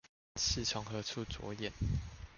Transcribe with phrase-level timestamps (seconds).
[0.37, 1.71] 是從何處著眼？